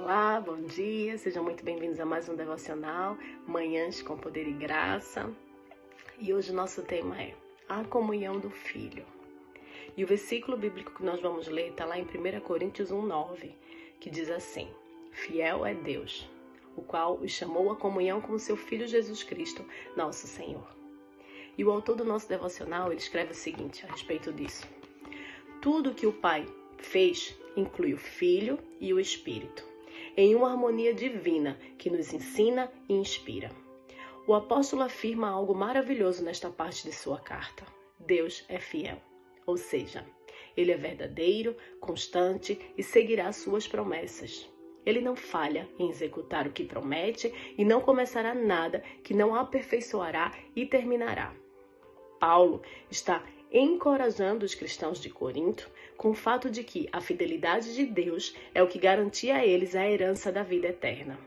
Olá, 0.00 0.40
bom 0.40 0.62
dia, 0.62 1.18
sejam 1.18 1.42
muito 1.42 1.64
bem-vindos 1.64 1.98
a 1.98 2.04
mais 2.04 2.28
um 2.28 2.36
devocional, 2.36 3.18
Manhãs 3.44 4.00
com 4.00 4.16
Poder 4.16 4.46
e 4.46 4.52
Graça. 4.52 5.28
E 6.20 6.32
hoje 6.32 6.52
o 6.52 6.54
nosso 6.54 6.82
tema 6.82 7.20
é 7.20 7.34
a 7.68 7.82
comunhão 7.82 8.38
do 8.38 8.48
Filho. 8.48 9.04
E 9.96 10.04
o 10.04 10.06
versículo 10.06 10.56
bíblico 10.56 10.94
que 10.94 11.04
nós 11.04 11.20
vamos 11.20 11.48
ler 11.48 11.70
está 11.70 11.84
lá 11.84 11.98
em 11.98 12.04
1 12.04 12.40
Coríntios 12.42 12.92
1,9, 12.92 13.50
que 13.98 14.08
diz 14.08 14.30
assim: 14.30 14.68
Fiel 15.10 15.66
é 15.66 15.74
Deus, 15.74 16.30
o 16.76 16.80
qual 16.80 17.16
os 17.16 17.32
chamou 17.32 17.72
à 17.72 17.74
comunhão 17.74 18.20
com 18.20 18.38
seu 18.38 18.56
Filho 18.56 18.86
Jesus 18.86 19.24
Cristo, 19.24 19.66
nosso 19.96 20.28
Senhor. 20.28 20.76
E 21.58 21.64
o 21.64 21.72
autor 21.72 21.96
do 21.96 22.04
nosso 22.04 22.28
devocional 22.28 22.92
ele 22.92 23.00
escreve 23.00 23.32
o 23.32 23.34
seguinte 23.34 23.84
a 23.84 23.90
respeito 23.90 24.32
disso: 24.32 24.64
Tudo 25.60 25.92
que 25.92 26.06
o 26.06 26.12
Pai 26.12 26.46
fez 26.76 27.36
inclui 27.56 27.94
o 27.94 27.98
Filho 27.98 28.60
e 28.80 28.94
o 28.94 29.00
Espírito 29.00 29.66
em 30.18 30.34
uma 30.34 30.50
harmonia 30.50 30.92
divina 30.92 31.56
que 31.78 31.88
nos 31.88 32.12
ensina 32.12 32.68
e 32.88 32.94
inspira. 32.94 33.52
O 34.26 34.34
apóstolo 34.34 34.82
afirma 34.82 35.30
algo 35.30 35.54
maravilhoso 35.54 36.24
nesta 36.24 36.50
parte 36.50 36.82
de 36.82 36.92
sua 36.92 37.20
carta: 37.20 37.64
Deus 38.00 38.44
é 38.48 38.58
fiel, 38.58 39.00
ou 39.46 39.56
seja, 39.56 40.04
ele 40.56 40.72
é 40.72 40.76
verdadeiro, 40.76 41.56
constante 41.78 42.58
e 42.76 42.82
seguirá 42.82 43.30
suas 43.30 43.68
promessas. 43.68 44.50
Ele 44.84 45.00
não 45.00 45.14
falha 45.14 45.68
em 45.78 45.88
executar 45.88 46.48
o 46.48 46.52
que 46.52 46.64
promete 46.64 47.32
e 47.56 47.64
não 47.64 47.80
começará 47.80 48.34
nada 48.34 48.82
que 49.04 49.14
não 49.14 49.36
aperfeiçoará 49.36 50.32
e 50.56 50.66
terminará. 50.66 51.32
Paulo 52.18 52.62
está 52.90 53.22
encorajando 53.50 54.44
os 54.44 54.54
cristãos 54.54 55.00
de 55.00 55.08
Corinto 55.08 55.70
com 55.96 56.10
o 56.10 56.14
fato 56.14 56.50
de 56.50 56.62
que 56.62 56.88
a 56.92 57.00
fidelidade 57.00 57.74
de 57.74 57.84
Deus 57.86 58.34
é 58.54 58.62
o 58.62 58.68
que 58.68 58.78
garantia 58.78 59.36
a 59.36 59.46
eles 59.46 59.74
a 59.74 59.88
herança 59.88 60.30
da 60.30 60.42
vida 60.42 60.68
eterna. 60.68 61.18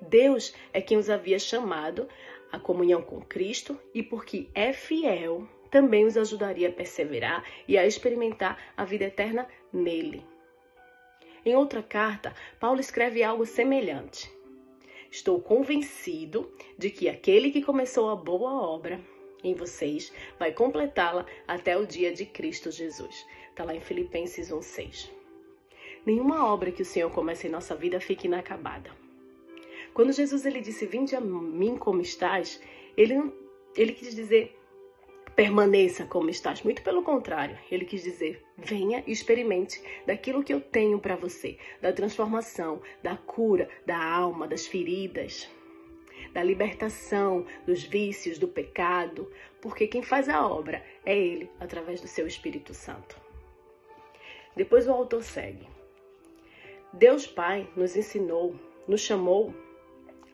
Deus 0.00 0.54
é 0.72 0.80
quem 0.80 0.96
os 0.96 1.10
havia 1.10 1.38
chamado 1.38 2.08
à 2.52 2.58
comunhão 2.58 3.02
com 3.02 3.20
Cristo 3.20 3.78
e, 3.94 4.02
porque 4.02 4.48
é 4.54 4.72
fiel, 4.72 5.46
também 5.70 6.06
os 6.06 6.16
ajudaria 6.16 6.68
a 6.68 6.72
perseverar 6.72 7.44
e 7.66 7.76
a 7.76 7.86
experimentar 7.86 8.58
a 8.76 8.84
vida 8.84 9.04
eterna 9.04 9.48
nele. 9.72 10.24
Em 11.44 11.54
outra 11.54 11.82
carta, 11.82 12.34
Paulo 12.58 12.80
escreve 12.80 13.22
algo 13.22 13.44
semelhante. 13.44 14.30
Estou 15.10 15.40
convencido 15.40 16.52
de 16.76 16.90
que 16.90 17.08
aquele 17.08 17.50
que 17.50 17.62
começou 17.62 18.10
a 18.10 18.16
boa 18.16 18.52
obra 18.52 19.00
em 19.42 19.54
vocês 19.54 20.12
vai 20.38 20.52
completá-la 20.52 21.26
até 21.46 21.76
o 21.76 21.86
dia 21.86 22.12
de 22.12 22.26
Cristo 22.26 22.70
Jesus. 22.70 23.26
Está 23.50 23.64
lá 23.64 23.74
em 23.74 23.80
Filipenses 23.80 24.50
1,6. 24.50 25.10
Nenhuma 26.04 26.46
obra 26.46 26.70
que 26.70 26.82
o 26.82 26.84
Senhor 26.84 27.10
comece 27.10 27.46
em 27.48 27.50
nossa 27.50 27.74
vida 27.74 28.00
fique 28.00 28.26
inacabada. 28.26 28.90
Quando 29.92 30.12
Jesus 30.12 30.44
ele 30.44 30.60
disse, 30.60 30.86
vinde 30.86 31.16
a 31.16 31.20
mim 31.20 31.76
como 31.76 32.00
estás, 32.00 32.60
ele, 32.96 33.32
ele 33.74 33.92
quis 33.92 34.14
dizer, 34.14 34.56
permaneça 35.34 36.06
como 36.06 36.30
estás. 36.30 36.62
Muito 36.62 36.82
pelo 36.82 37.02
contrário, 37.02 37.58
ele 37.70 37.84
quis 37.84 38.02
dizer, 38.02 38.42
venha 38.56 39.02
e 39.06 39.12
experimente 39.12 39.82
daquilo 40.06 40.42
que 40.44 40.52
eu 40.52 40.60
tenho 40.60 40.98
para 40.98 41.16
você, 41.16 41.58
da 41.80 41.92
transformação, 41.92 42.80
da 43.02 43.16
cura, 43.16 43.68
da 43.84 44.02
alma, 44.02 44.46
das 44.46 44.66
feridas, 44.66 45.48
da 46.36 46.42
libertação 46.42 47.46
dos 47.64 47.82
vícios, 47.82 48.38
do 48.38 48.46
pecado, 48.46 49.32
porque 49.58 49.86
quem 49.86 50.02
faz 50.02 50.28
a 50.28 50.46
obra 50.46 50.84
é 51.02 51.16
Ele, 51.16 51.50
através 51.58 52.02
do 52.02 52.06
seu 52.06 52.26
Espírito 52.26 52.74
Santo. 52.74 53.18
Depois 54.54 54.86
o 54.86 54.92
autor 54.92 55.24
segue. 55.24 55.66
Deus 56.92 57.26
Pai 57.26 57.66
nos 57.74 57.96
ensinou, 57.96 58.54
nos 58.86 59.00
chamou 59.00 59.54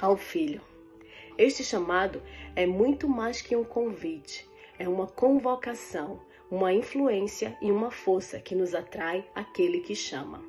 ao 0.00 0.16
Filho. 0.16 0.62
Este 1.36 1.62
chamado 1.62 2.22
é 2.56 2.64
muito 2.64 3.06
mais 3.06 3.42
que 3.42 3.54
um 3.54 3.62
convite, 3.62 4.48
é 4.78 4.88
uma 4.88 5.06
convocação, 5.06 6.18
uma 6.50 6.72
influência 6.72 7.58
e 7.60 7.70
uma 7.70 7.90
força 7.90 8.40
que 8.40 8.54
nos 8.54 8.74
atrai 8.74 9.22
aquele 9.34 9.80
que 9.80 9.94
chama, 9.94 10.42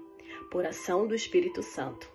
por 0.50 0.66
ação 0.66 1.06
do 1.06 1.14
Espírito 1.14 1.62
Santo. 1.62 2.10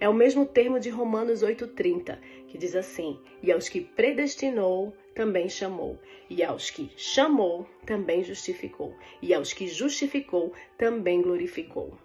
É 0.00 0.08
o 0.08 0.14
mesmo 0.14 0.44
termo 0.46 0.78
de 0.78 0.90
Romanos 0.90 1.42
8,30, 1.42 2.18
que 2.48 2.58
diz 2.58 2.74
assim: 2.74 3.18
E 3.42 3.50
aos 3.50 3.68
que 3.68 3.80
predestinou, 3.80 4.94
também 5.14 5.48
chamou, 5.48 5.98
e 6.28 6.42
aos 6.42 6.70
que 6.70 6.90
chamou, 6.96 7.66
também 7.86 8.22
justificou, 8.22 8.94
e 9.22 9.32
aos 9.32 9.52
que 9.52 9.66
justificou, 9.66 10.52
também 10.76 11.22
glorificou. 11.22 11.96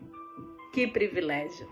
Que 0.73 0.87
privilégio! 0.87 1.67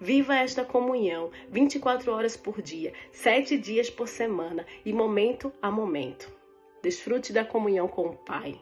Viva 0.00 0.36
esta 0.36 0.64
comunhão 0.64 1.30
24 1.50 2.12
horas 2.12 2.36
por 2.36 2.62
dia, 2.62 2.92
7 3.10 3.58
dias 3.58 3.90
por 3.90 4.08
semana 4.08 4.64
e 4.84 4.92
momento 4.92 5.52
a 5.60 5.70
momento. 5.70 6.32
Desfrute 6.82 7.32
da 7.32 7.44
comunhão 7.44 7.88
com 7.88 8.06
o 8.06 8.16
Pai, 8.16 8.58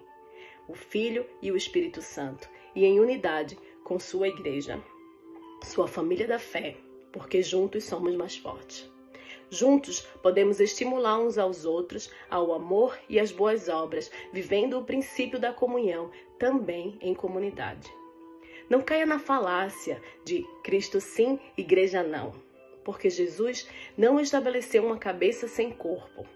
o 0.67 0.75
Filho 0.75 1.27
e 1.43 1.53
o 1.53 1.57
Espírito 1.57 2.01
Santo, 2.01 2.49
e 2.75 2.85
em 2.85 2.99
unidade 2.99 3.59
com 3.85 3.99
sua 3.99 4.29
igreja, 4.29 4.83
sua 5.65 5.89
família 5.89 6.27
da 6.27 6.39
fé 6.39 6.77
porque 7.15 7.41
juntos 7.41 7.85
somos 7.85 8.13
mais 8.17 8.37
fortes. 8.37 8.91
Juntos 9.49 10.01
podemos 10.21 10.59
estimular 10.59 11.21
uns 11.21 11.39
aos 11.39 11.65
outros 11.65 12.11
ao 12.29 12.53
amor 12.53 12.99
e 13.09 13.21
às 13.21 13.31
boas 13.31 13.69
obras, 13.69 14.11
vivendo 14.33 14.77
o 14.77 14.85
princípio 14.85 15.39
da 15.39 15.53
comunhão 15.53 16.11
também 16.41 16.99
em 17.01 17.15
comunidade. 17.15 17.89
Não 18.69 18.81
caia 18.81 19.07
na 19.07 19.21
falácia 19.21 20.03
de 20.25 20.45
Cristo 20.65 21.01
sim, 21.01 21.39
igreja 21.57 22.03
não, 22.03 22.35
porque 22.83 23.09
Jesus 23.09 23.69
não 23.97 24.19
estabeleceu 24.19 24.85
uma 24.85 24.99
cabeça 24.99 25.47
sem 25.47 25.71
corpo. 25.71 26.27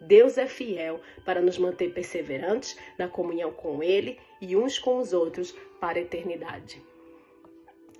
Deus 0.00 0.36
é 0.36 0.46
fiel 0.48 1.00
para 1.24 1.40
nos 1.40 1.56
manter 1.56 1.92
perseverantes 1.92 2.76
na 2.98 3.06
comunhão 3.06 3.52
com 3.52 3.80
Ele 3.80 4.18
e 4.40 4.56
uns 4.56 4.76
com 4.76 4.98
os 4.98 5.12
outros 5.12 5.54
para 5.80 5.98
a 5.98 6.02
eternidade. 6.02 6.82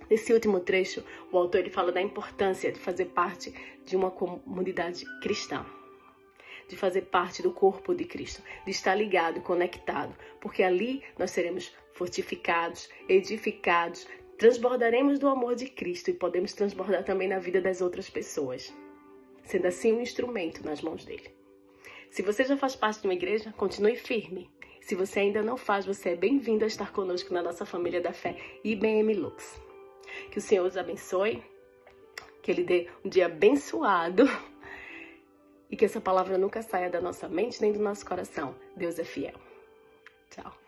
Nesse 0.09 0.31
último 0.31 0.59
trecho, 0.59 1.03
o 1.31 1.37
autor 1.37 1.59
ele 1.59 1.69
fala 1.69 1.91
da 1.91 2.01
importância 2.01 2.71
de 2.71 2.79
fazer 2.79 3.05
parte 3.05 3.53
de 3.85 3.95
uma 3.95 4.09
comunidade 4.09 5.05
cristã, 5.21 5.65
de 6.67 6.75
fazer 6.77 7.03
parte 7.03 7.41
do 7.41 7.51
corpo 7.51 7.93
de 7.93 8.05
Cristo, 8.05 8.41
de 8.65 8.71
estar 8.71 8.95
ligado, 8.95 9.41
conectado, 9.41 10.15
porque 10.39 10.63
ali 10.63 11.03
nós 11.17 11.31
seremos 11.31 11.75
fortificados, 11.93 12.89
edificados, 13.09 14.07
transbordaremos 14.37 15.19
do 15.19 15.27
amor 15.27 15.55
de 15.55 15.67
Cristo 15.67 16.09
e 16.09 16.13
podemos 16.13 16.53
transbordar 16.53 17.03
também 17.03 17.27
na 17.27 17.39
vida 17.39 17.59
das 17.59 17.81
outras 17.81 18.09
pessoas, 18.09 18.73
sendo 19.43 19.67
assim 19.67 19.91
um 19.91 20.01
instrumento 20.01 20.63
nas 20.63 20.81
mãos 20.81 21.03
dele. 21.03 21.35
Se 22.09 22.21
você 22.21 22.45
já 22.45 22.55
faz 22.55 22.75
parte 22.75 23.01
de 23.01 23.07
uma 23.07 23.13
igreja, 23.13 23.53
continue 23.57 23.95
firme. 23.97 24.49
Se 24.79 24.95
você 24.95 25.19
ainda 25.19 25.43
não 25.43 25.57
faz, 25.57 25.85
você 25.85 26.11
é 26.11 26.15
bem-vindo 26.15 26.63
a 26.63 26.67
estar 26.67 26.93
conosco 26.93 27.33
na 27.33 27.43
nossa 27.43 27.65
família 27.65 27.99
da 27.99 28.13
fé 28.13 28.37
IBM 28.63 29.13
Lux. 29.15 29.66
Que 30.31 30.39
o 30.39 30.41
Senhor 30.41 30.65
os 30.65 30.77
abençoe, 30.77 31.43
que 32.41 32.51
Ele 32.51 32.63
dê 32.63 32.89
um 33.03 33.09
dia 33.09 33.25
abençoado 33.25 34.23
e 35.69 35.75
que 35.75 35.85
essa 35.85 36.01
palavra 36.01 36.37
nunca 36.37 36.61
saia 36.61 36.89
da 36.89 37.01
nossa 37.01 37.27
mente 37.27 37.61
nem 37.61 37.71
do 37.71 37.79
nosso 37.79 38.05
coração. 38.05 38.55
Deus 38.75 38.97
é 38.99 39.03
fiel. 39.03 39.35
Tchau. 40.29 40.66